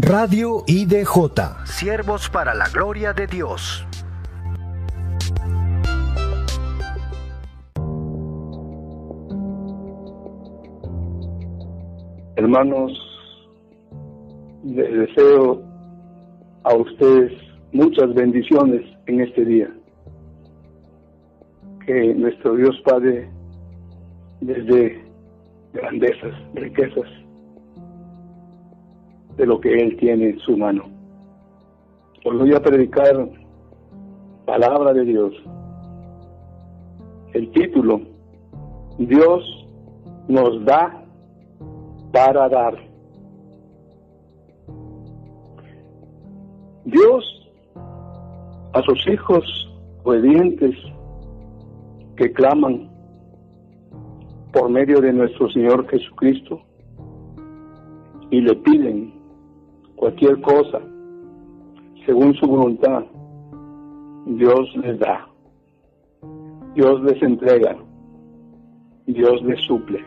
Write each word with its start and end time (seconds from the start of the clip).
Radio 0.00 0.62
IDJ. 0.68 1.64
Siervos 1.64 2.30
para 2.30 2.54
la 2.54 2.68
gloria 2.68 3.12
de 3.12 3.26
Dios. 3.26 3.84
Hermanos, 12.36 12.92
les 14.64 14.92
deseo 14.92 15.64
a 16.62 16.76
ustedes 16.76 17.32
muchas 17.72 18.14
bendiciones 18.14 18.82
en 19.06 19.20
este 19.22 19.44
día. 19.44 19.68
Que 21.84 22.14
nuestro 22.14 22.54
Dios 22.54 22.80
Padre 22.84 23.28
les 24.42 24.64
dé 24.66 25.04
grandezas, 25.72 26.34
riquezas 26.54 27.27
de 29.38 29.46
lo 29.46 29.60
que 29.60 29.72
Él 29.72 29.96
tiene 29.96 30.30
en 30.30 30.38
su 30.40 30.56
mano. 30.56 30.84
Os 32.24 32.36
voy 32.36 32.52
a 32.52 32.60
predicar 32.60 33.28
palabra 34.44 34.92
de 34.92 35.04
Dios. 35.04 35.32
El 37.32 37.50
título, 37.52 38.00
Dios 38.98 39.68
nos 40.26 40.64
da 40.64 41.04
para 42.12 42.48
dar. 42.48 42.76
Dios 46.84 47.24
a 48.72 48.82
sus 48.82 49.06
hijos 49.08 49.44
obedientes 50.02 50.74
que 52.16 52.32
claman 52.32 52.90
por 54.52 54.68
medio 54.68 55.00
de 55.00 55.12
nuestro 55.12 55.48
Señor 55.50 55.86
Jesucristo 55.88 56.60
y 58.30 58.40
le 58.40 58.56
piden 58.56 59.17
cualquier 59.98 60.40
cosa 60.40 60.80
según 62.06 62.32
su 62.36 62.46
voluntad, 62.46 63.04
Dios 64.24 64.74
les 64.76 64.98
da, 64.98 65.28
Dios 66.74 67.02
les 67.02 67.22
entrega, 67.22 67.76
Dios 69.06 69.42
les 69.44 69.60
suple. 69.66 70.02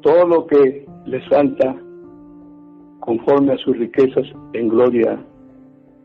Todo 0.00 0.26
lo 0.26 0.46
que 0.48 0.84
les 1.06 1.24
falta 1.28 1.76
conforme 2.98 3.52
a 3.52 3.58
sus 3.58 3.78
riquezas 3.78 4.26
en 4.54 4.68
gloria 4.68 5.16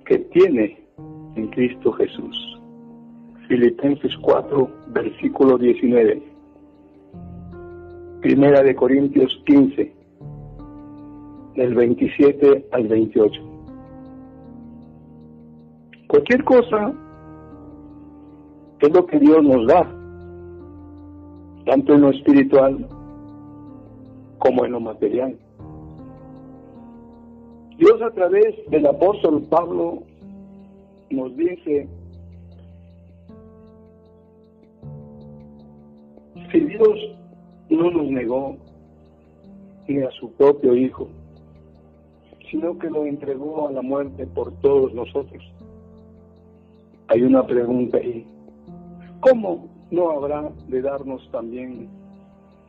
que 0.06 0.20
tiene 0.20 0.86
en 1.36 1.48
Cristo 1.48 1.92
Jesús. 1.94 2.62
Filipenses 3.48 4.16
4, 4.22 4.70
versículo 4.90 5.58
19. 5.58 6.22
Primera 8.22 8.62
de 8.62 8.76
Corintios 8.76 9.42
15, 9.48 10.03
del 11.56 11.76
27 11.76 12.68
al 12.72 12.88
28. 12.88 13.42
Cualquier 16.08 16.44
cosa 16.44 16.94
es 18.80 18.94
lo 18.94 19.06
que 19.06 19.20
Dios 19.20 19.44
nos 19.44 19.68
da, 19.68 19.82
tanto 21.66 21.94
en 21.94 22.02
lo 22.02 22.10
espiritual 22.10 22.88
como 24.40 24.66
en 24.66 24.72
lo 24.74 24.80
material. 24.80 25.38
Dios 27.78 28.02
a 28.02 28.12
través 28.12 28.56
del 28.70 28.86
apóstol 28.86 29.44
Pablo 29.50 30.04
nos 31.10 31.36
dice, 31.36 31.88
si 36.52 36.60
Dios 36.60 37.00
no 37.70 37.90
nos 37.92 38.08
negó 38.12 38.56
ni 39.88 40.02
a 40.02 40.12
su 40.12 40.32
propio 40.34 40.76
Hijo, 40.76 41.08
sino 42.54 42.78
que 42.78 42.88
lo 42.88 43.04
entregó 43.04 43.68
a 43.68 43.72
la 43.72 43.82
muerte 43.82 44.28
por 44.28 44.54
todos 44.62 44.94
nosotros. 44.94 45.44
Hay 47.08 47.24
una 47.24 47.44
pregunta 47.48 47.98
ahí. 47.98 48.28
¿Cómo 49.22 49.68
no 49.90 50.12
habrá 50.12 50.52
de 50.68 50.84
darnos 50.84 51.28
también, 51.32 51.90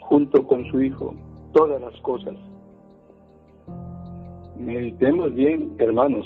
junto 0.01 0.47
con 0.47 0.65
su 0.71 0.81
Hijo, 0.81 1.15
todas 1.53 1.83
las 1.83 1.95
cosas? 2.01 2.35
Meditemos 4.59 5.35
bien, 5.35 5.75
hermanos. 5.77 6.25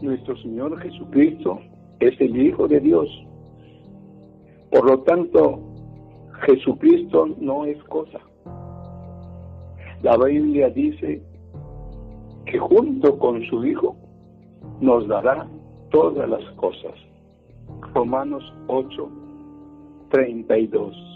Nuestro 0.00 0.34
Señor 0.38 0.80
Jesucristo 0.80 1.60
es 2.00 2.18
el 2.18 2.34
Hijo 2.46 2.66
de 2.66 2.80
Dios. 2.80 3.08
Por 4.70 4.86
lo 4.86 5.00
tanto, 5.00 5.60
Jesucristo 6.46 7.26
no 7.38 7.66
es 7.66 7.76
cosa. 7.84 8.20
La 10.00 10.16
Biblia 10.16 10.70
dice 10.70 11.22
que 12.46 12.58
junto 12.58 13.18
con 13.18 13.42
su 13.44 13.64
Hijo 13.64 13.96
nos 14.80 15.06
dará 15.08 15.48
todas 15.90 16.28
las 16.28 16.44
cosas. 16.56 16.92
Romanos 17.94 18.42
8, 18.68 19.08
32. 20.10 21.12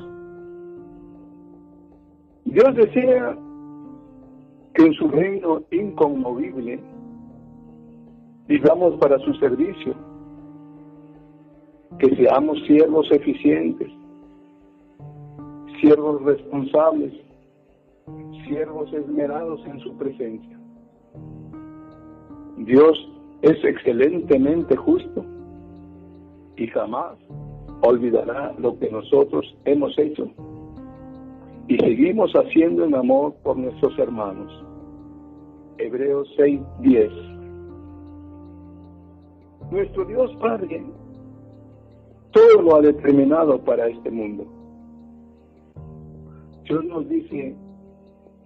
Dios 2.45 2.75
desea 2.75 3.37
que 4.75 4.83
en 4.83 4.93
su 4.95 5.09
reino 5.09 5.63
inconmovible 5.71 6.79
vivamos 8.47 8.95
para 9.01 9.19
su 9.19 9.35
servicio, 9.35 9.95
que 11.99 12.15
seamos 12.15 12.59
siervos 12.67 13.11
eficientes, 13.11 13.91
siervos 15.81 16.23
responsables, 16.23 17.13
siervos 18.47 18.93
esmerados 18.93 19.61
en 19.67 19.81
su 19.81 19.97
presencia. 19.97 20.56
Dios 22.67 22.99
es 23.43 23.65
excelentemente 23.65 24.75
justo 24.77 25.25
y 26.57 26.67
jamás 26.67 27.17
olvidará 27.83 28.53
lo 28.59 28.77
que 28.77 28.91
nosotros 28.91 29.57
hemos 29.67 29.97
hecho 29.97 30.29
y 31.69 31.79
seguimos 31.79 32.33
haciendo 32.33 32.85
en 32.85 32.97
amor 32.97 33.35
por 33.45 33.57
nuestros 33.57 33.97
hermanos. 34.01 34.53
Hebreos 35.79 36.29
6:10 36.37 37.13
Nuestro 39.71 40.05
Dios 40.07 40.35
Padre 40.41 40.85
todo 42.33 42.63
lo 42.63 42.77
ha 42.77 42.81
determinado 42.81 43.59
para 43.61 43.87
este 43.87 44.11
mundo. 44.11 44.45
Dios 46.65 46.85
nos 46.85 47.09
dice, 47.09 47.55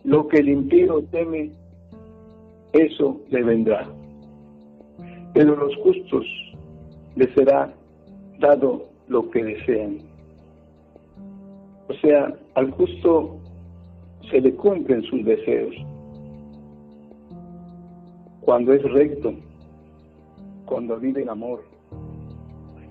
lo 0.05 0.29
que 0.29 0.41
el 0.41 0.51
impío 0.51 1.03
teme, 1.11 1.51
eso 2.73 3.19
le 3.31 3.43
vendrá 3.43 3.89
pero 5.35 5.57
los 5.57 5.75
justos 5.77 6.27
les 7.17 7.33
será 7.35 7.73
dado 8.39 8.87
lo 9.09 9.31
que 9.31 9.43
desean. 9.43 9.99
O 11.89 11.95
sea, 11.95 12.35
al 12.55 12.71
justo 12.73 13.37
se 14.31 14.41
le 14.41 14.55
cumplen 14.55 15.03
sus 15.03 15.25
deseos. 15.25 15.75
Cuando 18.43 18.73
es 18.73 18.83
recto, 18.93 19.35
cuando 20.67 20.99
vive 20.99 21.23
en 21.23 21.29
amor. 21.29 21.65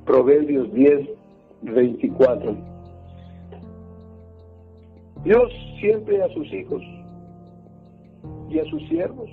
Proverbios 0.06 0.72
10, 0.74 1.10
24. 1.62 2.56
Dios 5.24 5.52
siempre 5.80 6.22
a 6.22 6.30
sus 6.30 6.52
hijos 6.54 6.82
y 8.50 8.60
a 8.60 8.66
sus 8.66 8.82
siervos 8.90 9.30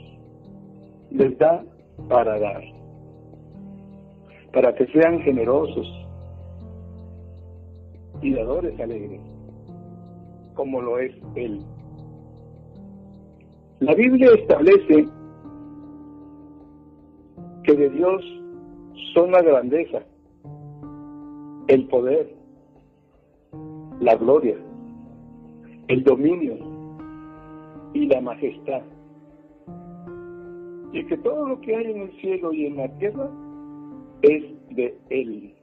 les 1.10 1.36
da 1.38 1.64
para 2.08 2.38
dar 2.38 2.75
para 4.56 4.74
que 4.74 4.86
sean 4.86 5.20
generosos 5.20 5.86
y 8.22 8.32
dadores 8.32 8.80
alegres, 8.80 9.20
como 10.54 10.80
lo 10.80 10.98
es 10.98 11.12
Él. 11.34 11.60
La 13.80 13.94
Biblia 13.94 14.30
establece 14.32 15.08
que 17.64 17.74
de 17.74 17.90
Dios 17.90 18.24
son 19.12 19.32
la 19.32 19.42
grandeza, 19.42 19.98
el 21.68 21.86
poder, 21.88 22.34
la 24.00 24.16
gloria, 24.16 24.56
el 25.88 26.02
dominio 26.02 26.56
y 27.92 28.06
la 28.06 28.22
majestad. 28.22 28.80
Y 30.94 31.04
que 31.04 31.18
todo 31.18 31.46
lo 31.46 31.60
que 31.60 31.76
hay 31.76 31.90
en 31.90 32.00
el 32.00 32.20
cielo 32.22 32.54
y 32.54 32.64
en 32.64 32.78
la 32.78 32.88
tierra 32.96 33.28
es 34.22 34.44
de 34.70 34.96
Él. 35.10 35.54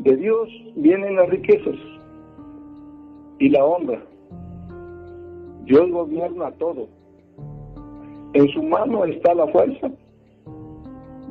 De 0.00 0.16
Dios 0.16 0.48
vienen 0.76 1.16
las 1.16 1.28
riquezas 1.28 1.76
y 3.38 3.48
la 3.48 3.64
honra. 3.64 4.02
Dios 5.64 5.90
gobierna 5.90 6.50
todo. 6.52 6.88
En 8.32 8.48
su 8.48 8.62
mano 8.62 9.04
está 9.04 9.34
la 9.34 9.46
fuerza 9.48 9.90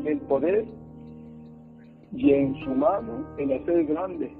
el 0.07 0.19
poder 0.21 0.65
y 2.13 2.31
en 2.31 2.55
su 2.63 2.69
mano 2.71 3.25
el 3.37 3.51
hacer 3.53 3.85
grande 3.85 4.31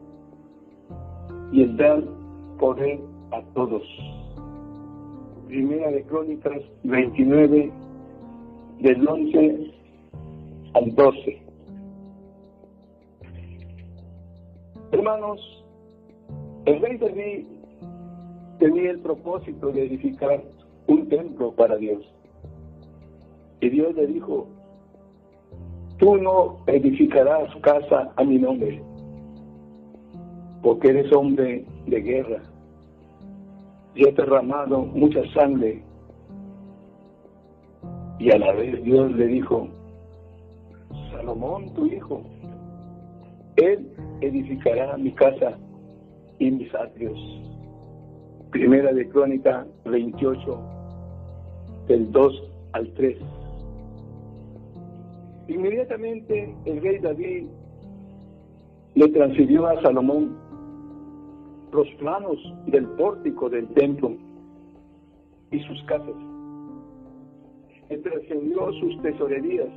y 1.51 1.63
el 1.63 1.77
dar 1.77 2.03
poder 2.57 2.99
a 3.31 3.41
todos. 3.53 3.83
Primera 5.47 5.91
de 5.91 6.03
Crónicas 6.03 6.61
29, 6.83 7.71
del 8.79 9.07
11 9.07 9.76
al 10.77 10.93
12. 10.93 11.41
Hermanos, 14.91 15.65
el 16.65 16.81
rey 16.81 16.97
David 16.97 17.45
tenía 18.59 18.91
el 18.91 18.99
propósito 18.99 19.71
de 19.71 19.85
edificar 19.85 20.43
un 20.87 21.09
templo 21.09 21.51
para 21.53 21.77
Dios. 21.77 22.03
Y 23.59 23.69
Dios 23.69 23.95
le 23.95 24.05
dijo, 24.07 24.47
tú 25.97 26.17
no 26.17 26.59
edificarás 26.67 27.53
casa 27.61 28.11
a 28.15 28.23
mi 28.23 28.37
nombre, 28.37 28.81
porque 30.61 30.89
eres 30.89 31.11
hombre 31.11 31.65
de 31.87 32.01
guerra 32.01 32.41
y 33.95 34.07
he 34.07 34.11
derramado 34.11 34.85
mucha 34.85 35.21
sangre. 35.33 35.83
Y 38.19 38.31
a 38.31 38.37
la 38.37 38.51
vez 38.53 38.83
Dios 38.83 39.11
le 39.13 39.27
dijo, 39.27 39.69
Salomón, 41.27 41.73
tu 41.73 41.85
hijo, 41.87 42.21
él 43.57 43.85
edificará 44.21 44.95
mi 44.95 45.11
casa 45.11 45.57
y 46.39 46.49
mis 46.49 46.73
atrios. 46.73 47.19
Primera 48.51 48.93
de 48.93 49.09
Crónica 49.09 49.67
28, 49.83 50.59
del 51.89 52.09
2 52.13 52.43
al 52.71 52.93
3. 52.93 53.17
Inmediatamente 55.49 56.55
el 56.63 56.81
rey 56.81 56.99
David 56.99 57.47
le 58.95 59.07
transfirió 59.09 59.67
a 59.67 59.81
Salomón 59.81 60.33
los 61.73 61.89
planos 61.95 62.37
del 62.67 62.87
pórtico 62.91 63.49
del 63.49 63.67
templo 63.73 64.15
y 65.51 65.59
sus 65.59 65.83
casas. 65.83 66.15
Transfirió 67.89 68.71
sus 68.79 69.01
tesorerías, 69.01 69.67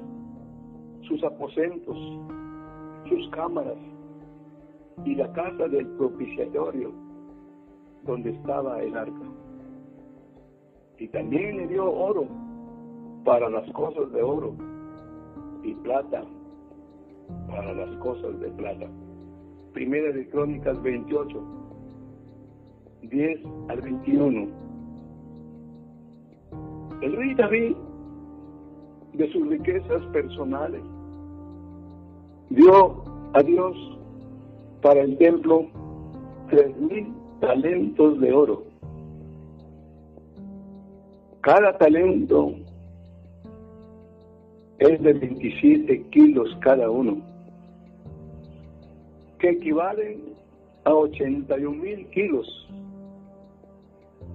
sus 1.02 1.22
aposentos, 1.24 1.96
sus 3.08 3.28
cámaras 3.30 3.78
y 5.04 5.14
la 5.14 5.32
casa 5.32 5.68
del 5.68 5.86
propiciatorio 5.96 6.92
donde 8.04 8.30
estaba 8.30 8.82
el 8.82 8.96
arca. 8.96 9.26
Y 10.98 11.08
también 11.08 11.56
le 11.56 11.66
dio 11.68 11.90
oro 11.90 12.26
para 13.24 13.48
las 13.48 13.70
cosas 13.72 14.10
de 14.12 14.22
oro 14.22 14.54
y 15.62 15.74
plata 15.76 16.24
para 17.48 17.72
las 17.72 17.96
cosas 17.98 18.38
de 18.40 18.48
plata. 18.50 18.86
Primera 19.72 20.12
de 20.12 20.28
Crónicas 20.28 20.80
28, 20.82 21.42
10 23.02 23.40
al 23.68 23.80
21. 23.80 24.48
El 27.02 27.16
rey 27.16 27.34
David, 27.34 27.76
de 29.14 29.32
sus 29.32 29.48
riquezas 29.48 30.04
personales, 30.06 30.82
dio 32.50 33.04
a 33.32 33.42
Dios 33.42 33.76
para 34.82 35.00
el 35.00 35.16
templo 35.18 35.66
tres 36.50 36.76
mil 36.76 37.12
talentos 37.40 38.20
de 38.20 38.32
oro. 38.32 38.64
Cada 41.40 41.78
talento 41.78 42.54
es 44.78 45.02
de 45.02 45.12
27 45.12 46.02
kilos 46.10 46.56
cada 46.60 46.90
uno, 46.90 47.18
que 49.38 49.50
equivalen 49.50 50.20
a 50.84 50.94
81 50.94 51.70
mil 51.70 52.06
kilos, 52.08 52.68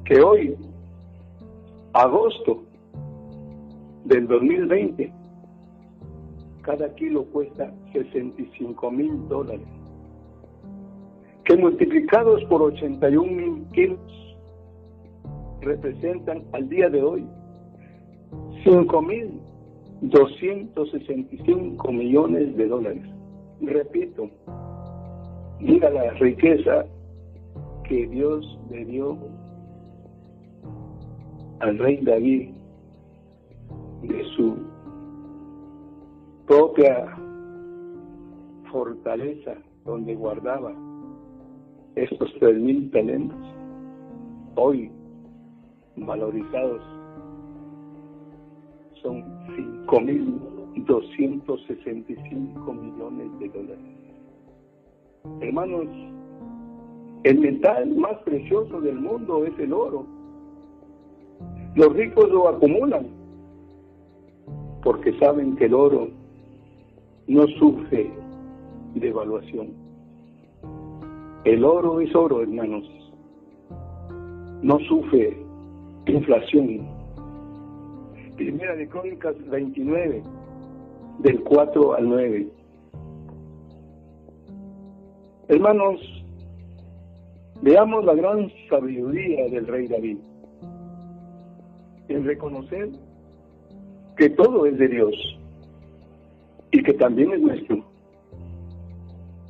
que 0.06 0.22
hoy, 0.22 0.56
agosto 1.94 2.64
del 4.06 4.28
2020, 4.28 5.12
cada 6.66 6.94
kilo 6.96 7.26
cuesta 7.26 7.72
65 7.94 8.92
mil 8.92 9.28
dólares, 9.30 9.68
que 11.44 11.56
multiplicados 11.56 12.44
por 12.46 12.64
81 12.64 13.32
mil 13.32 13.64
kilos 13.72 14.36
representan 15.62 16.44
al 16.54 16.68
día 16.68 16.90
de 16.90 17.04
hoy 17.04 17.28
5 18.64 19.02
mil 19.04 19.40
265 20.02 21.92
millones 21.92 22.58
de 22.58 22.68
dólares. 22.68 23.04
Repito, 23.62 24.30
mira 25.60 25.92
la 25.92 26.10
riqueza 26.14 26.86
que 27.88 28.08
Dios 28.08 28.60
le 28.72 28.86
dio 28.86 29.18
al 31.60 31.78
rey 31.78 31.98
David 32.04 32.50
de 34.02 34.24
su 34.36 34.75
propia 36.48 37.16
fortaleza 38.72 39.56
donde 39.84 40.16
guardaba 40.16 40.74
estos 41.96 42.34
tres 42.40 42.58
mil 42.60 42.90
talentos, 42.92 43.38
hoy 44.56 44.92
valorizados 45.96 46.82
son 49.02 49.24
5.265 49.88 52.74
millones 52.74 53.40
de 53.40 53.50
dólares. 53.50 53.86
Hermanos, 55.42 55.88
el 57.24 57.40
metal 57.40 57.96
más 57.96 58.20
precioso 58.24 58.80
del 58.82 59.00
mundo 59.00 59.46
es 59.46 59.58
el 59.60 59.74
oro. 59.74 60.06
Los 61.76 61.94
ricos 61.94 62.30
lo 62.30 62.50
acumulan 62.50 63.08
porque 64.84 65.18
saben 65.18 65.56
que 65.56 65.66
el 65.66 65.74
oro 65.74 66.10
no 67.28 67.48
sufre 67.60 68.12
devaluación. 68.96 69.74
El 71.44 71.64
oro 71.64 72.00
es 72.00 72.14
oro, 72.16 72.42
hermanos. 72.42 72.90
No 74.62 74.80
sufre 74.80 75.38
inflación 76.08 76.88
Primera 78.36 78.76
de 78.76 78.88
Crónicas 78.90 79.36
29, 79.50 80.22
del 81.20 81.42
4 81.44 81.94
al 81.94 82.10
9. 82.10 82.48
Hermanos, 85.48 86.02
veamos 87.62 88.04
la 88.04 88.14
gran 88.14 88.52
sabiduría 88.70 89.50
del 89.50 89.68
rey 89.68 89.88
David 89.88 90.18
en 92.10 92.26
reconocer 92.26 92.90
que 94.18 94.30
todo 94.32 94.66
es 94.66 94.78
de 94.78 94.88
Dios 94.90 95.16
y 96.76 96.84
que 96.84 96.94
también 96.94 97.32
es 97.32 97.42
nuestro. 97.42 97.84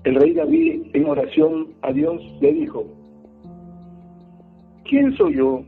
El 0.03 0.15
rey 0.15 0.33
David 0.33 0.87
en 0.93 1.09
oración 1.09 1.73
a 1.81 1.91
Dios 1.91 2.21
le 2.41 2.53
dijo, 2.53 2.85
¿quién 4.83 5.15
soy 5.17 5.37
yo? 5.37 5.63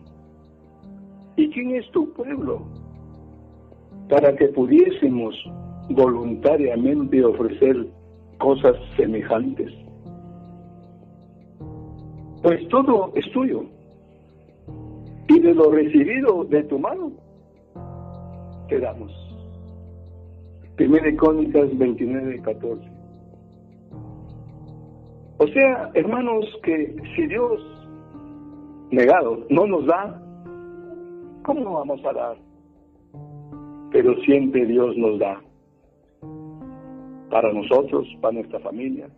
¿Y 1.35 1.49
quién 1.49 1.75
es 1.75 1.89
tu 1.91 2.11
pueblo? 2.13 2.65
para 4.09 4.35
que 4.35 4.47
pudiésemos 4.49 5.35
voluntariamente 5.89 7.23
ofrecer 7.23 7.87
cosas 8.39 8.75
semejantes. 8.95 9.71
Pues 12.41 12.67
todo 12.69 13.11
es 13.15 13.29
tuyo. 13.31 13.65
Y 15.27 15.39
de 15.39 15.53
lo 15.53 15.71
recibido 15.71 16.45
de 16.45 16.63
tu 16.63 16.79
mano, 16.79 17.11
te 18.69 18.79
damos. 18.79 19.26
Primera 20.77 21.13
Crónicas 21.17 21.77
29, 21.77 22.41
14. 22.41 22.89
O 25.39 25.47
sea, 25.47 25.91
hermanos, 25.93 26.45
que 26.63 26.95
si 27.15 27.27
Dios 27.27 27.61
negado 28.91 29.45
no 29.49 29.67
nos 29.67 29.85
da, 29.85 30.21
¿cómo 31.43 31.73
vamos 31.73 32.03
a 32.05 32.13
dar? 32.13 32.47
pero 33.91 34.15
siempre 34.21 34.65
Dios 34.65 34.95
nos 34.97 35.19
da 35.19 35.41
para 37.29 37.51
nosotros, 37.51 38.07
para 38.21 38.33
nuestra 38.33 38.59
familia 38.59 39.09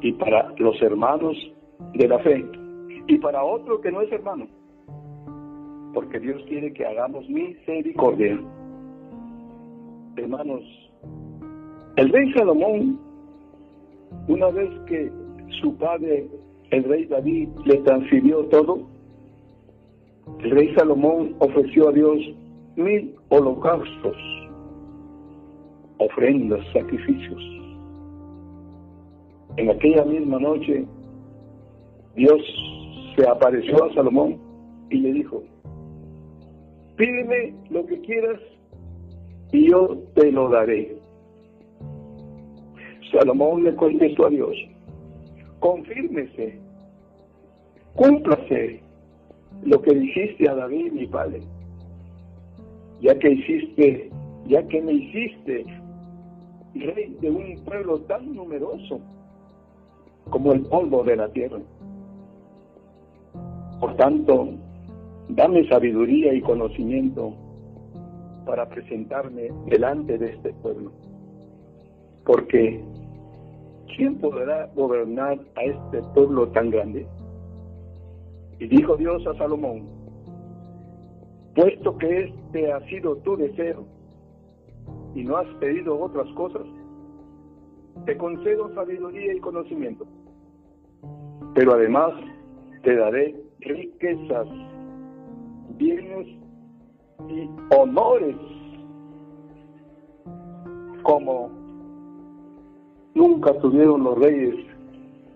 y 0.00 0.12
para 0.12 0.52
los 0.58 0.80
hermanos 0.82 1.36
de 1.94 2.08
la 2.08 2.18
fe 2.20 2.44
y 3.06 3.18
para 3.18 3.42
otro 3.42 3.80
que 3.80 3.90
no 3.90 4.02
es 4.02 4.12
hermano, 4.12 4.46
porque 5.94 6.20
Dios 6.20 6.42
quiere 6.48 6.72
que 6.72 6.86
hagamos 6.86 7.28
misericordia. 7.28 8.38
Hermanos, 10.16 10.62
el 11.96 12.08
rey 12.10 12.32
Salomón, 12.32 12.98
una 14.28 14.48
vez 14.48 14.70
que 14.86 15.10
su 15.60 15.76
padre, 15.76 16.28
el 16.70 16.84
rey 16.84 17.06
David, 17.06 17.48
le 17.64 17.76
transfirió 17.78 18.44
todo, 18.46 18.80
el 20.40 20.50
rey 20.50 20.74
Salomón 20.74 21.34
ofreció 21.38 21.88
a 21.88 21.92
Dios 21.92 22.18
mil 22.76 23.14
holocaustos, 23.28 24.16
ofrendas, 25.98 26.66
sacrificios. 26.72 27.42
En 29.56 29.70
aquella 29.70 30.04
misma 30.04 30.38
noche, 30.38 30.86
Dios 32.16 32.40
se 33.16 33.28
apareció 33.28 33.84
a 33.84 33.94
Salomón 33.94 34.38
y 34.90 34.98
le 34.98 35.12
dijo, 35.12 35.42
pídeme 36.96 37.54
lo 37.70 37.86
que 37.86 38.00
quieras 38.00 38.40
y 39.52 39.70
yo 39.70 39.96
te 40.14 40.30
lo 40.30 40.48
daré. 40.48 40.96
Salomón 43.12 43.64
le 43.64 43.74
contestó 43.74 44.26
a 44.26 44.30
Dios, 44.30 44.56
confírmese, 45.58 46.58
cúmplase 47.94 48.80
lo 49.64 49.82
que 49.82 49.94
dijiste 49.94 50.48
a 50.48 50.54
David, 50.54 50.92
mi 50.92 51.06
padre, 51.06 51.40
ya 53.00 53.18
que 53.18 53.32
hiciste, 53.32 54.10
ya 54.46 54.62
que 54.68 54.80
me 54.80 54.92
hiciste 54.92 55.64
rey 56.74 57.16
de 57.20 57.30
un 57.30 57.64
pueblo 57.64 57.98
tan 58.02 58.32
numeroso 58.34 59.00
como 60.30 60.52
el 60.52 60.62
polvo 60.62 61.02
de 61.02 61.16
la 61.16 61.28
tierra. 61.30 61.58
Por 63.80 63.96
tanto, 63.96 64.50
dame 65.30 65.66
sabiduría 65.68 66.32
y 66.32 66.40
conocimiento 66.42 67.34
para 68.44 68.68
presentarme 68.68 69.50
delante 69.66 70.18
de 70.18 70.26
este 70.34 70.52
pueblo. 70.54 70.92
Porque, 72.24 72.82
¿quién 73.96 74.18
podrá 74.18 74.66
gobernar 74.74 75.38
a 75.56 75.62
este 75.62 76.02
pueblo 76.14 76.48
tan 76.48 76.70
grande? 76.70 77.06
Y 78.58 78.66
dijo 78.68 78.96
Dios 78.96 79.26
a 79.26 79.34
Salomón, 79.34 79.88
puesto 81.54 81.96
que 81.98 82.24
este 82.24 82.72
ha 82.72 82.80
sido 82.88 83.16
tu 83.16 83.36
deseo 83.36 83.84
y 85.14 85.24
no 85.24 85.36
has 85.36 85.48
pedido 85.56 85.98
otras 85.98 86.28
cosas, 86.34 86.62
te 88.06 88.16
concedo 88.16 88.72
sabiduría 88.74 89.34
y 89.34 89.40
conocimiento, 89.40 90.06
pero 91.54 91.74
además 91.74 92.12
te 92.82 92.96
daré 92.96 93.34
riquezas, 93.60 94.46
bienes 95.76 96.39
y 97.28 97.48
honores 97.76 98.36
como 101.02 101.50
nunca 103.14 103.52
tuvieron 103.60 104.04
los 104.04 104.18
reyes 104.18 104.54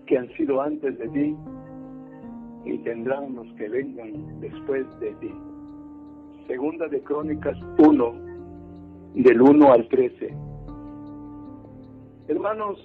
que 0.05 0.17
han 0.17 0.29
sido 0.35 0.61
antes 0.61 0.97
de 0.97 1.07
ti 1.09 1.35
y 2.65 2.77
tendrán 2.79 3.35
los 3.35 3.47
que 3.53 3.69
vengan 3.69 4.39
después 4.39 4.85
de 4.99 5.13
ti. 5.15 5.31
Segunda 6.47 6.87
de 6.87 7.01
Crónicas 7.01 7.57
1, 7.77 8.13
del 9.15 9.41
1 9.41 9.71
al 9.71 9.87
13. 9.87 10.33
Hermanos, 12.27 12.79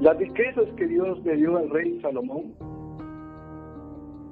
las 0.00 0.16
riquezas 0.16 0.66
que 0.76 0.86
Dios 0.86 1.22
le 1.24 1.36
dio 1.36 1.56
al 1.56 1.68
rey 1.70 2.00
Salomón 2.00 2.54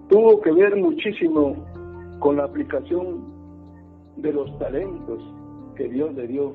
tuvo 0.09 0.41
que 0.41 0.53
ver 0.53 0.77
muchísimo 0.77 1.57
con 2.21 2.37
la 2.37 2.45
aplicación 2.45 3.38
de 4.19 4.33
los 4.33 4.59
talentos 4.59 5.23
que 5.77 5.89
Dios 5.89 6.13
le 6.15 6.27
dio 6.27 6.55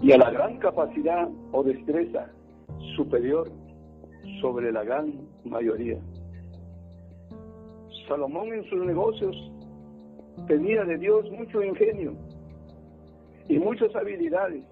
y 0.00 0.12
a 0.12 0.18
la 0.18 0.30
gran 0.30 0.58
capacidad 0.58 1.28
o 1.52 1.62
destreza 1.62 2.30
superior 2.96 3.50
sobre 4.40 4.70
la 4.70 4.84
gran 4.84 5.12
mayoría. 5.44 5.98
Salomón 8.06 8.52
en 8.52 8.64
sus 8.64 8.84
negocios 8.84 9.36
tenía 10.46 10.84
de 10.84 10.98
Dios 10.98 11.30
mucho 11.30 11.62
ingenio 11.62 12.14
y 13.48 13.58
muchas 13.58 13.94
habilidades. 13.96 14.64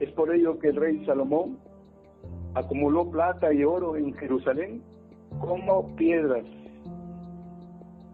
Es 0.00 0.10
por 0.12 0.32
ello 0.34 0.58
que 0.58 0.68
el 0.68 0.76
rey 0.76 1.04
Salomón 1.06 1.58
acumuló 2.54 3.10
plata 3.10 3.52
y 3.52 3.64
oro 3.64 3.96
en 3.96 4.12
Jerusalén 4.14 4.82
como 5.40 5.94
piedras. 5.96 6.44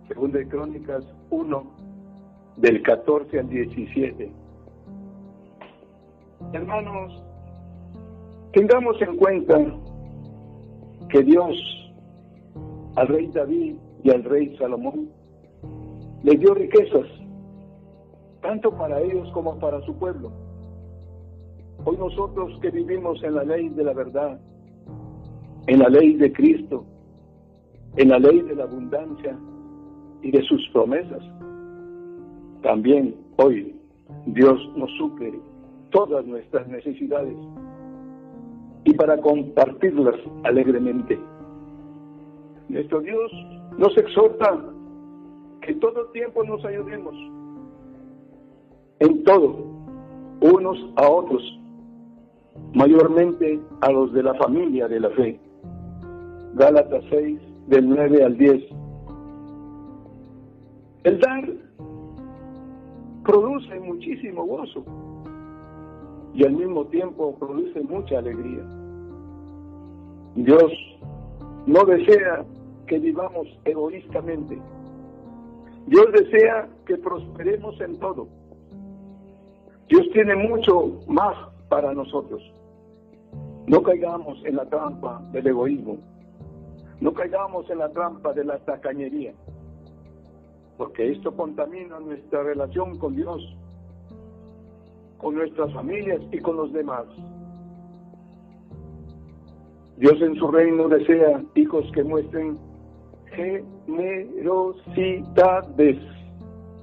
Según 0.08 0.32
de 0.32 0.48
Crónicas 0.48 1.04
1, 1.30 1.79
del 2.56 2.82
14 2.82 3.40
al 3.40 3.48
17. 3.48 4.32
Hermanos, 6.52 7.22
tengamos 8.52 9.00
en 9.02 9.16
cuenta 9.16 9.58
que 11.08 11.22
Dios 11.22 11.56
al 12.96 13.08
rey 13.08 13.28
David 13.28 13.76
y 14.02 14.10
al 14.10 14.24
rey 14.24 14.56
Salomón 14.56 15.10
le 16.22 16.36
dio 16.36 16.54
riquezas, 16.54 17.06
tanto 18.42 18.70
para 18.76 19.00
ellos 19.00 19.30
como 19.32 19.58
para 19.58 19.80
su 19.82 19.94
pueblo. 19.96 20.30
Hoy 21.84 21.96
nosotros 21.96 22.58
que 22.60 22.70
vivimos 22.70 23.22
en 23.22 23.34
la 23.34 23.44
ley 23.44 23.68
de 23.70 23.84
la 23.84 23.94
verdad, 23.94 24.38
en 25.66 25.78
la 25.78 25.88
ley 25.88 26.14
de 26.14 26.32
Cristo, 26.32 26.84
en 27.96 28.08
la 28.08 28.18
ley 28.18 28.42
de 28.42 28.54
la 28.54 28.64
abundancia 28.64 29.38
y 30.22 30.30
de 30.30 30.42
sus 30.42 30.68
promesas. 30.72 31.22
También 32.62 33.14
hoy 33.36 33.74
Dios 34.26 34.58
nos 34.76 34.90
suple 34.98 35.40
todas 35.90 36.24
nuestras 36.26 36.68
necesidades 36.68 37.36
y 38.84 38.94
para 38.94 39.16
compartirlas 39.18 40.16
alegremente. 40.44 41.18
Nuestro 42.68 43.00
Dios 43.00 43.32
nos 43.76 43.96
exhorta 43.96 44.58
que 45.62 45.74
todo 45.74 46.06
tiempo 46.12 46.44
nos 46.44 46.64
ayudemos 46.64 47.14
en 49.00 49.24
todo, 49.24 49.56
unos 50.40 50.78
a 50.96 51.08
otros, 51.08 51.42
mayormente 52.74 53.58
a 53.80 53.90
los 53.90 54.12
de 54.12 54.22
la 54.22 54.34
familia 54.34 54.88
de 54.88 55.00
la 55.00 55.10
fe. 55.10 55.40
Gálatas 56.54 57.02
6, 57.10 57.40
del 57.68 57.88
9 57.88 58.24
al 58.24 58.36
10. 58.36 58.62
El 61.04 61.18
dar 61.20 61.48
produce 63.30 63.78
muchísimo 63.78 64.44
gozo 64.44 64.84
y 66.34 66.44
al 66.44 66.52
mismo 66.52 66.84
tiempo 66.86 67.36
produce 67.38 67.80
mucha 67.82 68.18
alegría. 68.18 68.64
Dios 70.34 70.72
no 71.66 71.84
desea 71.84 72.44
que 72.88 72.98
vivamos 72.98 73.46
egoístamente. 73.64 74.58
Dios 75.86 76.06
desea 76.12 76.68
que 76.86 76.96
prosperemos 76.96 77.80
en 77.80 78.00
todo. 78.00 78.26
Dios 79.88 80.08
tiene 80.12 80.34
mucho 80.34 81.00
más 81.06 81.36
para 81.68 81.94
nosotros. 81.94 82.42
No 83.68 83.80
caigamos 83.84 84.44
en 84.44 84.56
la 84.56 84.64
trampa 84.64 85.22
del 85.30 85.46
egoísmo. 85.46 85.98
No 87.00 87.12
caigamos 87.12 87.70
en 87.70 87.78
la 87.78 87.90
trampa 87.90 88.32
de 88.32 88.44
la 88.44 88.58
tacañería, 88.58 89.32
porque 90.80 91.12
esto 91.12 91.36
contamina 91.36 92.00
nuestra 92.00 92.42
relación 92.42 92.96
con 92.96 93.14
Dios, 93.14 93.54
con 95.18 95.34
nuestras 95.34 95.70
familias 95.74 96.22
y 96.32 96.38
con 96.38 96.56
los 96.56 96.72
demás. 96.72 97.04
Dios 99.98 100.18
en 100.22 100.36
su 100.36 100.50
reino 100.50 100.88
desea 100.88 101.44
hijos 101.54 101.84
que 101.92 102.02
muestren 102.02 102.56
generosidades. 103.26 105.98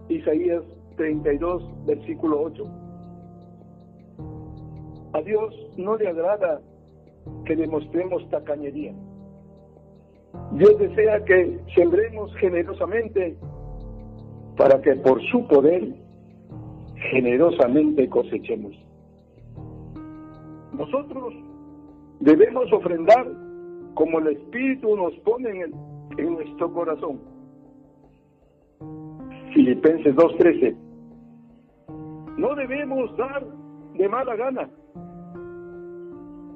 Isaías 0.10 0.62
32, 0.98 1.63
versículo 1.88 2.44
8. 2.44 2.66
A 5.13 5.22
Dios 5.24 5.56
no 5.75 5.98
le 5.98 6.08
agrada 6.08 6.62
que 7.46 7.56
demostremos 7.56 8.30
tacañería. 8.30 8.94
Dios 10.51 10.77
desea 10.77 11.25
que 11.25 11.60
sembremos 11.74 12.32
generosamente 12.36 13.36
para 14.58 14.82
que 14.82 14.96
por 14.96 15.22
su 15.30 15.48
poder 15.48 15.88
generosamente 17.12 18.10
cosechemos. 18.10 18.74
Nosotros 20.74 21.34
debemos 22.20 22.72
ofrendar 22.74 23.28
como 23.94 24.20
el 24.20 24.28
Espíritu 24.28 24.96
nos 24.96 25.14
pone 25.20 25.50
en, 25.50 25.74
en 26.18 26.34
nuestro 26.34 26.74
corazón. 26.74 27.20
Filipenses 29.54 30.16
2.13. 30.16 30.76
No 32.38 32.56
debemos 32.56 33.16
dar 33.18 33.46
de 33.96 34.10
mala 34.10 34.36
gana. 34.36 34.70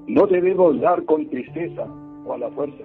No 0.08 0.28
debemos 0.28 0.80
dar 0.82 1.06
con 1.06 1.28
tristeza 1.30 1.86
o 2.26 2.34
a 2.34 2.38
la 2.38 2.50
fuerza 2.52 2.84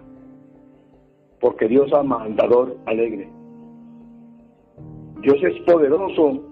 porque 1.41 1.69
Dios 1.69 1.93
ama 1.93 2.23
al 2.23 2.37
dador 2.37 2.77
alegre. 2.87 3.29
Dios 5.23 5.37
es 5.43 5.61
poderoso 5.63 6.43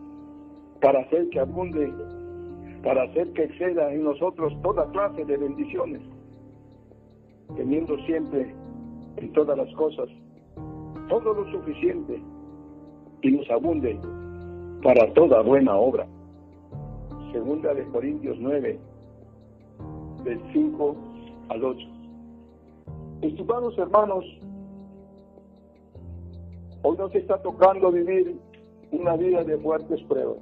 para 0.80 1.00
hacer 1.00 1.28
que 1.30 1.40
abunde, 1.40 1.92
para 2.82 3.04
hacer 3.04 3.32
que 3.32 3.44
exceda 3.44 3.92
en 3.92 4.04
nosotros 4.04 4.52
toda 4.62 4.90
clase 4.90 5.24
de 5.24 5.36
bendiciones, 5.36 6.00
teniendo 7.56 7.96
siempre 8.06 8.54
en 9.16 9.32
todas 9.32 9.56
las 9.56 9.72
cosas 9.74 10.08
todo 11.08 11.34
lo 11.34 11.50
suficiente 11.52 12.22
y 13.22 13.30
nos 13.32 13.50
abunde 13.50 13.98
para 14.82 15.12
toda 15.12 15.42
buena 15.42 15.76
obra. 15.76 16.06
Segunda 17.32 17.74
de 17.74 17.84
Corintios 17.88 18.36
9, 18.40 18.78
del 20.24 20.40
5 20.52 20.96
al 21.50 21.64
8. 21.64 21.86
Estimados 23.22 23.76
hermanos, 23.78 24.24
Hoy 26.86 26.98
nos 26.98 27.14
está 27.14 27.40
tocando 27.40 27.90
vivir 27.90 28.38
una 29.00 29.16
vida 29.16 29.44
de 29.44 29.56
fuertes 29.58 30.02
pruebas. 30.02 30.38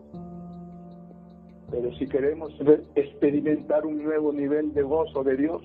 Pero 1.71 1.93
si 1.95 2.07
queremos 2.07 2.53
experimentar 2.95 3.87
un 3.87 4.03
nuevo 4.03 4.33
nivel 4.33 4.75
de 4.75 4.83
gozo 4.83 5.25
de 5.25 5.37
Dios, 5.37 5.63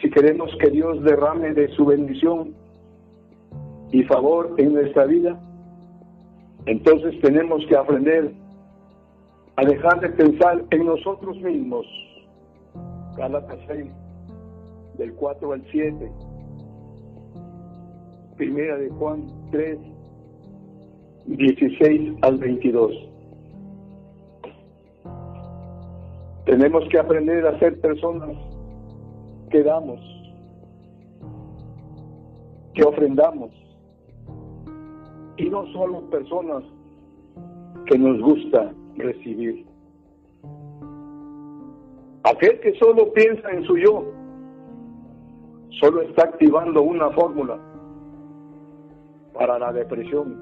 si 0.00 0.10
queremos 0.10 0.50
que 0.58 0.70
Dios 0.70 1.02
derrame 1.04 1.52
de 1.52 1.68
su 1.76 1.84
bendición 1.84 2.54
y 3.92 4.02
favor 4.04 4.54
en 4.56 4.72
nuestra 4.72 5.04
vida, 5.04 5.38
entonces 6.66 7.20
tenemos 7.20 7.64
que 7.66 7.76
aprender 7.76 8.32
a 9.56 9.64
dejar 9.64 10.00
de 10.00 10.08
pensar 10.10 10.64
en 10.70 10.86
nosotros 10.86 11.36
mismos. 11.40 11.86
Gálatas 13.16 13.58
6, 13.66 13.86
del 14.96 15.12
4 15.14 15.52
al 15.52 15.62
7. 15.70 16.12
Primera 18.36 18.78
de 18.78 18.88
Juan 18.90 19.26
3, 19.50 19.78
16 21.26 22.18
al 22.22 22.38
22. 22.38 22.92
Tenemos 26.44 26.88
que 26.88 26.98
aprender 26.98 27.46
a 27.46 27.58
ser 27.58 27.80
personas 27.80 28.36
que 29.50 29.62
damos, 29.62 30.00
que 32.74 32.82
ofrendamos, 32.82 33.50
y 35.36 35.48
no 35.48 35.66
solo 35.72 36.00
personas 36.10 36.64
que 37.86 37.98
nos 37.98 38.20
gusta 38.20 38.72
recibir. 38.96 39.64
Aquel 42.24 42.60
que 42.60 42.74
solo 42.78 43.12
piensa 43.12 43.50
en 43.50 43.64
su 43.64 43.76
yo, 43.78 44.04
solo 45.80 46.02
está 46.02 46.24
activando 46.24 46.82
una 46.82 47.10
fórmula 47.10 47.58
para 49.34 49.58
la 49.58 49.72
depresión 49.72 50.41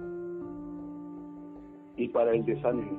y 2.00 2.08
para 2.08 2.32
el 2.32 2.44
desánimo. 2.46 2.98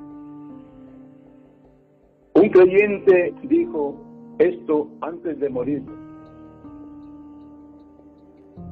Un 2.35 2.49
creyente 2.49 3.33
dijo 3.43 3.95
esto 4.37 4.87
antes 5.01 5.39
de 5.39 5.49
morir. 5.49 5.83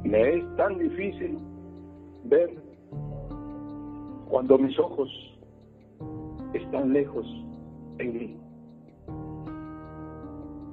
Me 0.04 0.36
es 0.36 0.56
tan 0.56 0.78
difícil 0.78 1.40
ver 2.26 2.52
cuando 4.30 4.60
mis 4.60 4.78
ojos 4.78 5.10
están 6.54 6.94
lejos 6.94 7.26
en 7.98 8.14
mí. 8.14 8.38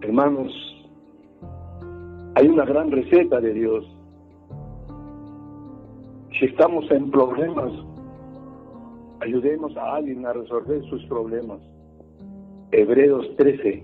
Hermanos, 0.03 0.53
hay 2.35 2.47
una 2.47 2.67
gran 2.67 2.91
receta 2.91 3.41
de 3.41 3.55
Dios. 3.55 3.85
Si 6.39 6.45
estamos 6.45 6.91
en 6.91 7.11
problemas, 7.11 7.73
ayudemos 9.21 9.77
a 9.77 9.97
alguien 9.97 10.27
a 10.27 10.33
resolver 10.33 10.83
sus 10.89 11.05
problemas. 11.07 11.61
Hebreos 12.73 13.27
13, 13.37 13.83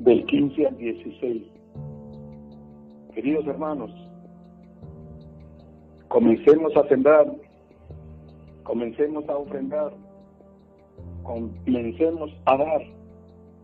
del 0.00 0.24
15 0.26 0.66
al 0.66 0.76
16. 0.76 1.42
Queridos 3.14 3.46
hermanos, 3.46 3.90
comencemos 6.08 6.74
a 6.76 6.88
sembrar, 6.88 7.26
comencemos 8.62 9.28
a 9.28 9.36
ofrendar, 9.36 9.92
comencemos 11.22 12.30
a 12.46 12.56
dar 12.56 12.82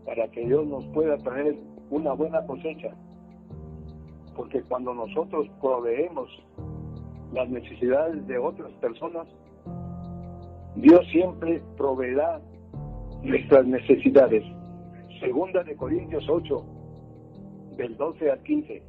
para 0.05 0.27
que 0.29 0.45
Dios 0.45 0.65
nos 0.67 0.85
pueda 0.87 1.17
traer 1.17 1.57
una 1.89 2.13
buena 2.13 2.45
cosecha. 2.45 2.93
Porque 4.35 4.61
cuando 4.61 4.93
nosotros 4.93 5.47
proveemos 5.59 6.29
las 7.33 7.49
necesidades 7.49 8.25
de 8.27 8.37
otras 8.37 8.71
personas, 8.73 9.27
Dios 10.77 11.07
siempre 11.11 11.59
proveerá 11.75 12.39
nuestras 13.23 13.65
necesidades. 13.65 14.43
Segunda 15.19 15.63
de 15.63 15.75
Corintios 15.75 16.23
8, 16.29 16.65
del 17.77 17.97
12 17.97 18.31
al 18.31 18.43
15. 18.43 18.83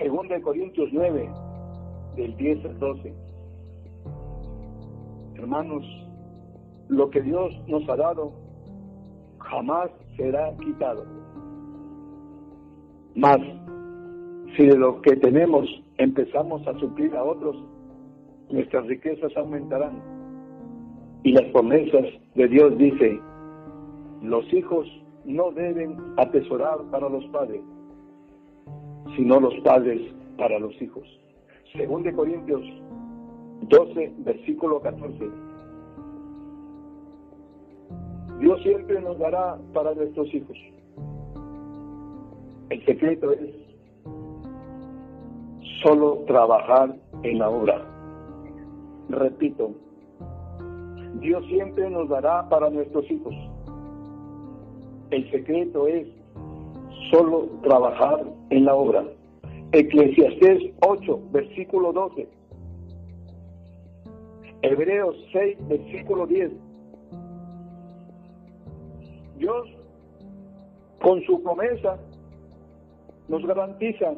Segunda 0.00 0.34
de 0.34 0.42
Corintios 0.42 0.88
9, 0.92 1.30
del 2.16 2.36
10 2.36 2.64
al 2.64 2.78
12. 2.80 3.14
Hermanos, 5.36 5.84
lo 6.88 7.08
que 7.10 7.22
Dios 7.22 7.54
nos 7.68 7.88
ha 7.88 7.94
dado 7.94 8.32
jamás 9.38 9.90
será 10.16 10.56
quitado. 10.56 11.06
Más, 13.14 13.38
si 14.56 14.66
de 14.66 14.76
lo 14.76 15.00
que 15.02 15.14
tenemos 15.16 15.68
empezamos 15.98 16.66
a 16.66 16.76
suplir 16.80 17.14
a 17.14 17.22
otros, 17.22 17.56
nuestras 18.50 18.86
riquezas 18.86 19.36
aumentarán. 19.36 20.02
Y 21.22 21.32
las 21.32 21.44
promesas 21.52 22.06
de 22.34 22.48
Dios 22.48 22.76
dice, 22.78 23.20
los 24.22 24.52
hijos 24.52 24.86
no 25.24 25.50
deben 25.52 25.96
atesorar 26.16 26.78
para 26.90 27.08
los 27.08 27.24
padres, 27.26 27.60
sino 29.16 29.40
los 29.40 29.54
padres 29.60 30.00
para 30.36 30.58
los 30.58 30.80
hijos. 30.80 31.04
Según 31.76 32.02
de 32.02 32.12
Corintios 32.12 32.62
12, 33.62 34.12
versículo 34.18 34.80
14. 34.80 35.30
Dios 38.40 38.62
siempre 38.62 39.00
nos 39.02 39.18
dará 39.18 39.58
para 39.74 39.94
nuestros 39.94 40.32
hijos. 40.32 40.56
El 42.70 42.84
secreto 42.84 43.32
es 43.32 43.50
solo 45.82 46.24
trabajar 46.26 46.94
en 47.22 47.38
la 47.38 47.50
obra. 47.50 47.97
Repito, 49.08 49.70
Dios 51.20 51.44
siempre 51.46 51.88
nos 51.88 52.08
dará 52.08 52.48
para 52.48 52.68
nuestros 52.68 53.10
hijos. 53.10 53.34
El 55.10 55.30
secreto 55.30 55.88
es 55.88 56.06
solo 57.10 57.48
trabajar 57.62 58.24
en 58.50 58.66
la 58.66 58.74
obra. 58.74 59.04
Eclesiastés 59.72 60.72
8, 60.80 61.20
versículo 61.32 61.92
12. 61.92 62.28
Hebreos 64.62 65.16
6, 65.32 65.56
versículo 65.68 66.26
10. 66.26 66.52
Dios, 69.38 69.68
con 71.00 71.22
su 71.22 71.42
promesa, 71.42 71.98
nos 73.28 73.46
garantiza 73.46 74.14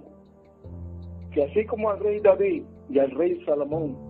que 1.32 1.44
así 1.44 1.64
como 1.66 1.90
al 1.90 2.00
rey 2.00 2.20
David 2.20 2.64
y 2.88 2.98
al 2.98 3.10
rey 3.12 3.40
Salomón 3.44 4.09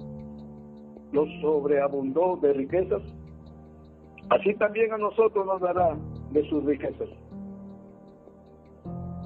los 1.13 1.29
sobreabundó 1.41 2.37
de 2.37 2.53
riquezas, 2.53 3.03
así 4.31 4.55
también 4.55 4.93
a 4.93 4.99
nosotros 4.99 5.47
nos 5.47 5.61
dará 5.61 5.97
de 6.31 6.49
sus 6.49 6.65
riquezas. 6.65 7.09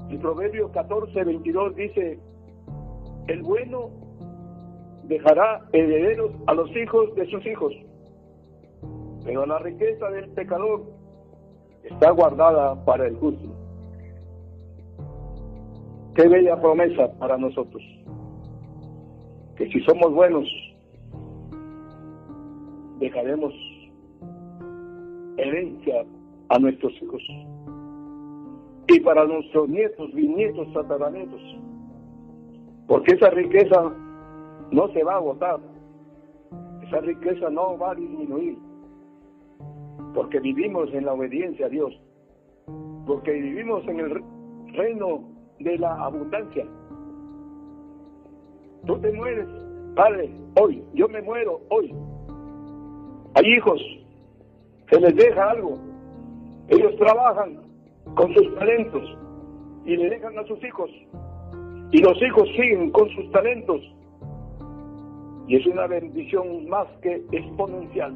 El 0.09 0.19
Proverbio 0.19 0.71
14, 0.71 1.23
22 1.23 1.75
dice, 1.75 2.19
el 3.27 3.41
bueno 3.41 3.89
dejará 5.03 5.61
herederos 5.73 6.31
a 6.47 6.53
los 6.53 6.69
hijos 6.75 7.13
de 7.15 7.25
sus 7.29 7.45
hijos, 7.45 7.73
pero 9.23 9.45
la 9.45 9.59
riqueza 9.59 10.09
del 10.09 10.29
pecador 10.29 10.83
está 11.83 12.11
guardada 12.11 12.83
para 12.85 13.07
el 13.07 13.15
justo. 13.17 13.49
Qué 16.15 16.27
bella 16.27 16.59
promesa 16.61 17.11
para 17.19 17.37
nosotros. 17.37 17.83
Que 19.57 19.67
si 19.69 19.81
somos 19.81 20.13
buenos, 20.13 20.47
dejaremos 22.99 23.53
herencia 25.37 26.05
a 26.49 26.59
nuestros 26.59 26.93
hijos. 27.01 27.21
Y 28.87 28.99
para 28.99 29.25
nuestros 29.25 29.67
nietos, 29.67 30.13
bisnietos, 30.13 30.71
tataranietos. 30.73 31.41
Porque 32.87 33.13
esa 33.13 33.29
riqueza 33.31 33.91
no 34.71 34.87
se 34.89 35.03
va 35.03 35.13
a 35.13 35.17
agotar. 35.17 35.59
Esa 36.87 36.99
riqueza 37.01 37.49
no 37.49 37.77
va 37.77 37.91
a 37.91 37.95
disminuir 37.95 38.57
porque 40.15 40.39
vivimos 40.39 40.91
en 40.93 41.05
la 41.05 41.13
obediencia 41.13 41.65
a 41.65 41.69
Dios, 41.69 41.93
porque 43.05 43.31
vivimos 43.33 43.85
en 43.87 43.99
el 43.99 44.23
reino 44.73 45.21
de 45.59 45.77
la 45.77 45.93
abundancia. 46.05 46.65
Tú 48.85 48.97
te 48.99 49.11
mueres, 49.11 49.47
Padre, 49.95 50.31
hoy, 50.59 50.83
yo 50.93 51.09
me 51.09 51.21
muero 51.21 51.59
hoy. 51.69 51.93
Hay 53.35 53.53
hijos, 53.53 53.81
se 54.89 54.99
les 54.99 55.13
deja 55.13 55.51
algo, 55.51 55.77
ellos 56.69 56.95
trabajan 56.95 57.57
con 58.15 58.33
sus 58.33 58.55
talentos 58.55 59.03
y 59.83 59.97
le 59.97 60.09
dejan 60.09 60.39
a 60.39 60.47
sus 60.47 60.63
hijos, 60.63 60.89
y 61.91 61.97
los 61.97 62.21
hijos 62.21 62.47
siguen 62.55 62.91
con 62.91 63.09
sus 63.09 63.29
talentos, 63.31 63.81
y 65.47 65.57
es 65.57 65.65
una 65.67 65.85
bendición 65.85 66.69
más 66.69 66.87
que 67.01 67.23
exponencial. 67.33 68.15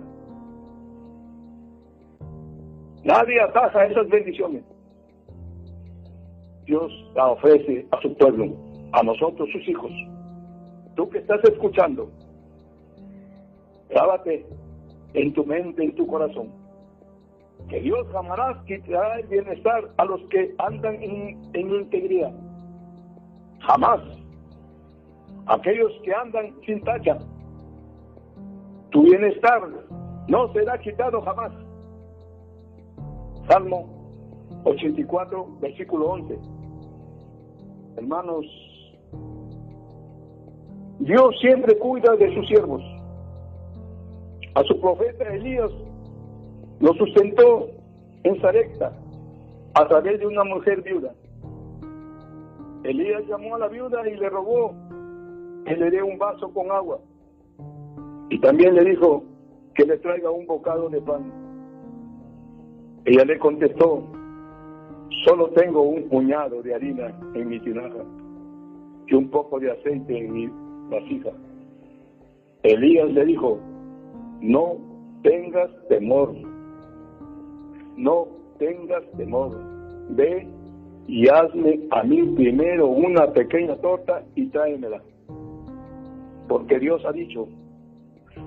Nadie 3.03 3.41
ataja 3.41 3.87
esas 3.87 4.07
bendiciones. 4.07 4.63
Dios 6.65 6.91
la 7.15 7.27
ofrece 7.27 7.85
a 7.91 8.01
su 8.01 8.15
pueblo, 8.15 8.53
a 8.93 9.03
nosotros, 9.03 9.49
sus 9.51 9.67
hijos. 9.67 9.91
tú 10.95 11.09
que 11.09 11.17
estás 11.17 11.43
escuchando, 11.43 12.09
grábate 13.89 14.45
en 15.13 15.33
tu 15.33 15.45
mente, 15.45 15.83
en 15.83 15.95
tu 15.95 16.07
corazón, 16.07 16.49
que 17.69 17.79
Dios 17.81 18.07
jamás 18.11 18.57
quitará 18.65 19.19
el 19.19 19.27
bienestar 19.27 19.89
a 19.97 20.05
los 20.05 20.21
que 20.29 20.53
andan 20.57 20.95
en, 21.01 21.39
en 21.53 21.69
integridad. 21.69 22.33
Jamás. 23.59 24.01
Aquellos 25.47 25.91
que 26.03 26.13
andan 26.13 26.53
sin 26.65 26.81
tacha, 26.83 27.17
tu 28.91 29.03
bienestar 29.03 29.61
no 30.27 30.53
será 30.53 30.77
quitado 30.79 31.21
jamás. 31.21 31.51
Salmo 33.47 33.99
84, 34.63 35.47
versículo 35.59 36.11
11. 36.11 36.39
Hermanos, 37.97 38.45
Dios 40.99 41.35
siempre 41.39 41.77
cuida 41.79 42.15
de 42.15 42.33
sus 42.35 42.47
siervos. 42.47 42.83
A 44.55 44.63
su 44.63 44.79
profeta 44.79 45.23
Elías 45.33 45.71
lo 46.79 46.93
sustentó 46.93 47.69
en 48.23 48.41
Sarepta 48.41 48.93
a 49.75 49.87
través 49.87 50.19
de 50.19 50.27
una 50.27 50.43
mujer 50.43 50.81
viuda. 50.81 51.13
Elías 52.83 53.23
llamó 53.27 53.55
a 53.55 53.59
la 53.59 53.67
viuda 53.67 54.07
y 54.07 54.15
le 54.15 54.29
rogó 54.29 54.73
que 55.65 55.75
le 55.75 55.91
dé 55.91 56.01
un 56.01 56.17
vaso 56.17 56.51
con 56.53 56.71
agua. 56.71 56.99
Y 58.29 58.39
también 58.39 58.75
le 58.75 58.85
dijo 58.85 59.23
que 59.75 59.85
le 59.85 59.97
traiga 59.97 60.31
un 60.31 60.45
bocado 60.47 60.89
de 60.89 61.01
pan. 61.01 61.31
Ella 63.05 63.25
le 63.25 63.39
contestó, 63.39 64.03
solo 65.25 65.49
tengo 65.49 65.81
un 65.81 66.09
puñado 66.09 66.61
de 66.61 66.73
harina 66.73 67.13
en 67.33 67.49
mi 67.49 67.59
tinaja 67.59 68.03
y 69.07 69.15
un 69.15 69.29
poco 69.29 69.59
de 69.59 69.71
aceite 69.71 70.17
en 70.17 70.31
mi 70.31 70.47
vasija. 70.89 71.31
Elías 72.63 73.09
le 73.11 73.25
dijo, 73.25 73.59
no 74.41 74.77
tengas 75.23 75.69
temor, 75.87 76.33
no 77.97 78.27
tengas 78.57 79.03
temor, 79.17 79.51
ve 80.09 80.47
y 81.07 81.27
hazme 81.27 81.79
a 81.91 82.03
mí 82.03 82.21
primero 82.35 82.87
una 82.87 83.31
pequeña 83.33 83.75
torta 83.77 84.23
y 84.35 84.47
tráemela. 84.47 85.01
Porque 86.47 86.79
Dios 86.79 87.03
ha 87.05 87.11
dicho, 87.11 87.47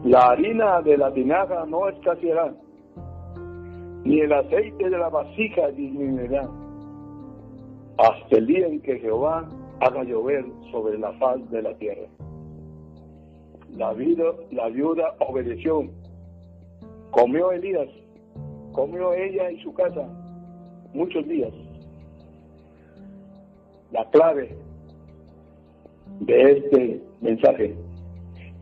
la 0.05 0.31
harina 0.31 0.81
de 0.83 0.97
la 0.97 1.13
tinaja 1.13 1.67
no 1.67 1.89
escaseará, 1.89 2.53
ni 4.05 4.21
el 4.21 4.33
aceite 4.33 4.91
de 4.91 4.99
la 4.99 5.09
vasija 5.09 5.69
disminuirá, 5.71 6.49
hasta 7.99 8.37
el 8.37 8.47
día 8.47 8.67
en 8.67 8.81
que 8.81 8.99
Jehová 8.99 9.49
haga 9.81 10.05
llover 10.05 10.45
sobre 10.71 10.99
la 10.99 11.13
faz 11.15 11.39
de 11.51 11.63
la 11.63 11.75
tierra. 11.75 12.09
La, 13.77 13.93
vida, 13.93 14.25
la 14.51 14.69
viuda 14.69 15.15
obedeció. 15.21 15.89
Comió 17.11 17.53
Elías, 17.53 17.89
comió 18.73 19.13
ella 19.13 19.51
en 19.51 19.59
su 19.63 19.73
casa 19.75 20.09
muchos 20.95 21.27
días. 21.27 21.53
La 23.91 24.09
clave 24.11 24.57
de 26.21 26.53
este 26.53 27.03
mensaje. 27.21 27.75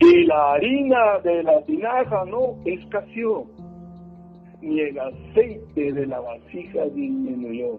Y 0.01 0.25
la 0.25 0.53
harina 0.53 1.19
de 1.23 1.43
la 1.43 1.63
tinaja 1.65 2.25
no 2.25 2.57
escaseó, 2.65 3.45
ni 4.63 4.81
el 4.81 4.99
aceite 4.99 5.93
de 5.93 6.07
la 6.07 6.21
vasija 6.21 6.87
disminuyó, 6.87 7.79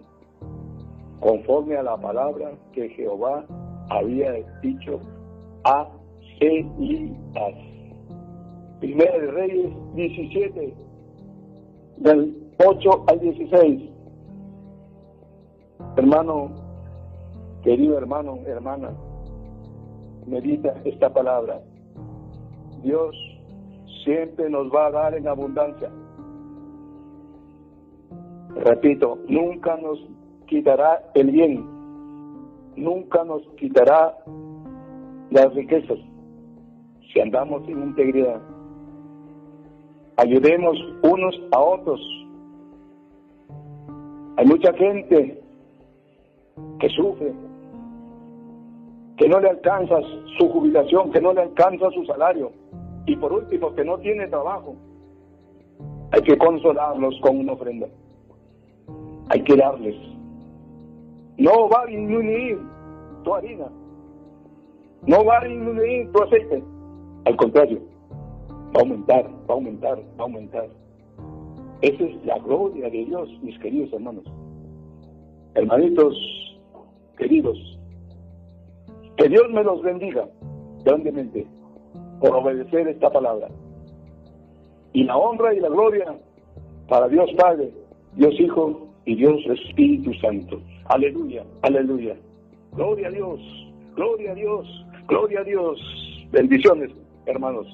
conforme 1.18 1.76
a 1.76 1.82
la 1.82 1.96
palabra 1.96 2.52
que 2.72 2.88
Jehová 2.90 3.44
había 3.90 4.34
dicho 4.62 5.00
a 5.64 5.88
Elías. 6.42 7.54
Primera 8.80 9.16
de 9.16 9.30
Reyes 9.30 9.72
17, 9.94 10.74
del 11.98 12.36
8 12.66 13.04
al 13.06 13.20
16. 13.20 13.90
Hermano, 15.96 16.50
querido 17.62 17.96
hermano, 17.96 18.38
hermana, 18.44 18.90
medita 20.26 20.74
esta 20.84 21.12
palabra. 21.12 21.60
Dios 22.82 23.14
siempre 24.04 24.50
nos 24.50 24.66
va 24.72 24.86
a 24.86 24.90
dar 24.90 25.14
en 25.14 25.28
abundancia. 25.28 25.92
Repito, 28.56 29.18
nunca 29.28 29.76
nos 29.76 30.04
quitará 30.46 31.04
el 31.14 31.30
bien, 31.30 31.64
nunca 32.74 33.22
nos 33.22 33.42
quitará 33.56 34.16
las 35.30 35.54
riquezas 35.54 35.98
si 37.12 37.20
andamos 37.20 37.62
en 37.68 37.82
integridad. 37.82 38.40
Ayudemos 40.16 40.76
unos 41.02 41.40
a 41.52 41.60
otros. 41.60 42.00
Hay 44.36 44.46
mucha 44.46 44.72
gente 44.74 45.40
que 46.78 46.88
sufre, 46.90 47.32
que 49.16 49.28
no 49.28 49.40
le 49.40 49.50
alcanza 49.50 49.96
su 50.38 50.48
jubilación, 50.48 51.10
que 51.12 51.20
no 51.20 51.32
le 51.32 51.42
alcanza 51.42 51.90
su 51.90 52.04
salario 52.06 52.52
y 53.06 53.16
por 53.16 53.32
último 53.32 53.74
que 53.74 53.84
no 53.84 53.98
tiene 53.98 54.26
trabajo. 54.28 54.74
Hay 56.12 56.22
que 56.22 56.36
consolarlos 56.36 57.18
con 57.20 57.38
una 57.38 57.52
ofrenda. 57.52 57.88
Hay 59.30 59.42
que 59.44 59.56
darles. 59.56 59.96
No 61.38 61.68
va 61.68 61.82
a 61.82 61.86
disminuir 61.86 62.58
tu 63.24 63.34
harina. 63.34 63.66
No 65.06 65.24
va 65.24 65.38
a 65.38 65.44
disminuir 65.44 66.12
tu 66.12 66.22
aceite. 66.22 66.62
Al 67.24 67.36
contrario, 67.36 67.80
va 68.74 68.80
a 68.80 68.80
aumentar, 68.80 69.24
va 69.48 69.54
a 69.54 69.56
aumentar, 69.56 69.98
va 69.98 70.20
a 70.20 70.22
aumentar. 70.22 70.68
Esa 71.82 72.04
es 72.04 72.24
la 72.24 72.38
gloria 72.38 72.90
de 72.90 73.04
Dios, 73.04 73.28
mis 73.42 73.58
queridos 73.60 73.92
hermanos. 73.92 74.24
Hermanitos 75.54 76.16
queridos, 77.16 77.58
que 79.16 79.28
Dios 79.28 79.48
me 79.50 79.62
los 79.62 79.82
bendiga 79.82 80.28
grandemente 80.84 81.46
por 82.20 82.34
obedecer 82.34 82.88
esta 82.88 83.10
palabra. 83.10 83.48
Y 84.92 85.04
la 85.04 85.16
honra 85.16 85.54
y 85.54 85.60
la 85.60 85.68
gloria 85.68 86.16
para 86.88 87.08
Dios 87.08 87.30
Padre, 87.36 87.72
Dios 88.16 88.34
Hijo 88.40 88.88
y 89.04 89.16
Dios 89.16 89.40
Espíritu 89.46 90.12
Santo. 90.14 90.60
Aleluya, 90.86 91.44
aleluya. 91.62 92.16
Gloria 92.72 93.08
a 93.08 93.10
Dios, 93.10 93.40
gloria 93.94 94.32
a 94.32 94.34
Dios, 94.34 94.86
gloria 95.06 95.40
a 95.40 95.44
Dios. 95.44 95.78
Bendiciones 96.30 96.90
hermanos. 97.26 97.66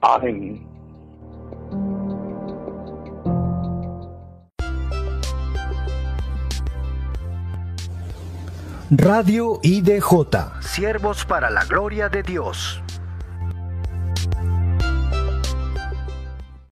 Amén. 0.00 0.66
Radio 8.90 9.58
IDJ, 9.62 10.60
Siervos 10.60 11.24
para 11.24 11.48
la 11.48 11.64
Gloria 11.64 12.10
de 12.10 12.22
Dios. 12.22 12.81